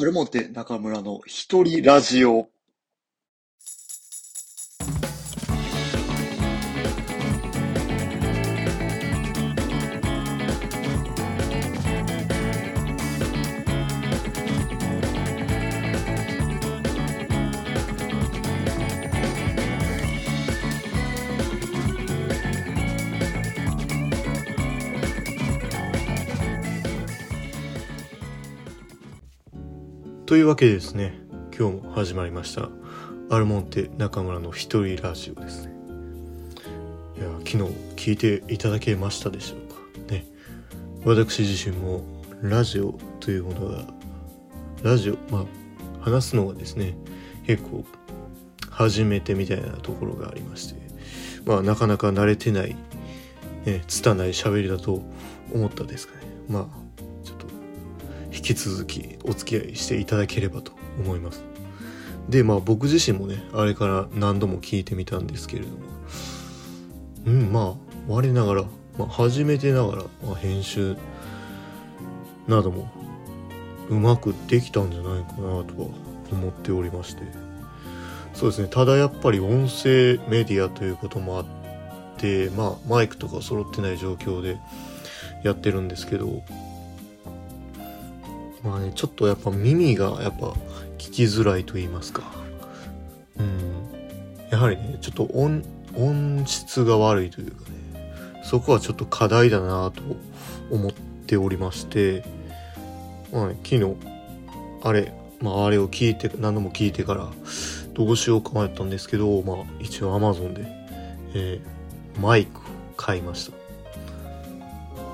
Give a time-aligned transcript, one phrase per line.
[0.00, 2.48] アルモテ中村の一人ラジオ。
[30.28, 31.14] というわけでですね
[31.58, 32.68] 今日も始まりました。
[33.30, 35.72] アルモンテ中村の一人ラジオですね。
[37.16, 37.56] いや昨日
[37.96, 40.12] 聞いていただけましたでしょうか？
[40.12, 40.26] ね。
[41.06, 42.02] 私自身も
[42.42, 43.86] ラジオというものが
[44.82, 46.94] ラジオまあ話すのがですね
[47.46, 47.86] 結構
[48.68, 50.78] 初めてみたいなところがありまして
[51.46, 52.76] まあなかなか慣れてない、
[53.64, 55.00] ね、拙い喋りだと
[55.54, 56.26] 思ったですかね。
[56.50, 56.87] まあ
[58.38, 61.44] 引き続きお付き合いしていただければと思います。
[62.28, 65.76] でまあ僕自身もねあれから何度も聞いてみたんですけれども。
[67.26, 67.74] うんまあ
[68.06, 68.62] 我ながら、
[68.96, 70.96] まあ、初めてながら、まあ、編集
[72.46, 72.90] なども
[73.90, 75.88] うまくできたんじゃないかなとは
[76.30, 77.22] 思っておりまして。
[78.34, 81.46] そうですねただやっぱり音声メディアということもあっ
[82.18, 84.58] てまあマイクとか揃ってない状況で
[85.42, 86.44] やってるんですけど
[88.64, 90.54] まあねちょっとやっぱ耳がやっぱ
[90.98, 92.22] 聞きづらいと言いますか。
[93.38, 93.78] うん。
[94.50, 95.62] やはりねちょっと音
[95.94, 100.02] 音質が悪いというかねそこはちょっと課題だなと
[100.70, 102.24] 思っておりまして
[103.32, 103.96] まあね昨日
[104.82, 107.28] あれまああれを聞いて何度も聞いてから
[107.94, 110.66] どうしようか迷ったんですけどまあ一応 Amazon で、
[111.34, 112.60] えー、マイク
[112.96, 113.56] 買いました。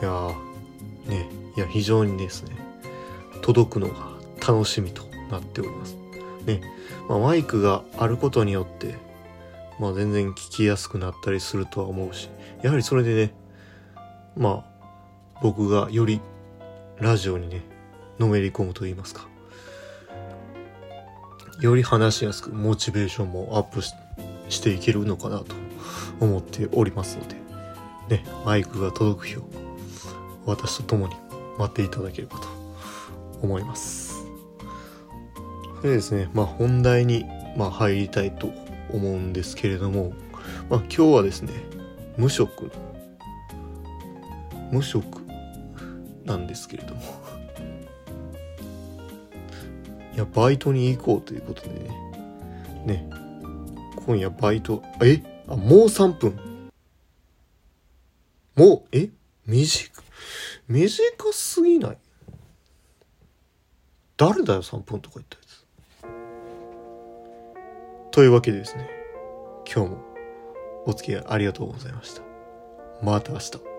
[0.00, 0.32] いや
[1.06, 2.56] ねいや非常にですね
[3.52, 3.94] 届くのが
[4.46, 5.96] 楽しみとなっております。
[6.46, 6.60] ね。
[7.08, 8.94] まあ、マイクがあることによって、
[9.80, 12.28] まあ全然聞きやすくなったりするとは思うし、
[12.62, 13.34] やはりそれでね、
[14.36, 14.64] まあ
[15.42, 16.20] 僕がより
[17.00, 17.62] ラジオにね、
[18.20, 19.26] のめり込むと言いますか。
[21.60, 25.56] より話しやすくモチベーションもアップしていけるのかなと
[26.20, 27.34] 思っておりますので、
[28.16, 29.42] ね、マイクが届く日を
[30.46, 31.14] 私と共に
[31.58, 32.49] 待っていただければと
[33.42, 34.14] 思います。
[35.82, 37.24] でですね、まあ本題に、
[37.56, 38.52] まあ、入りたいと
[38.92, 40.12] 思うんですけれども、
[40.68, 41.52] まあ今日はですね、
[42.16, 42.70] 無職、
[44.70, 45.22] 無職
[46.24, 47.00] なんですけれども。
[50.14, 51.88] いや、バイトに行こうということでね、
[52.84, 53.10] ね、
[54.06, 55.22] 今夜バイト、え？
[55.48, 56.38] あ、もう3分。
[58.54, 59.08] もう、え？
[59.46, 59.90] 短、
[60.68, 61.98] 短すぎない？
[64.20, 65.64] 誰だよ3分とか言ったやつ。
[68.10, 68.86] というわけでですね
[69.64, 69.98] 今日も
[70.84, 72.20] お付き合いありがとうございました。
[73.02, 73.69] また明日。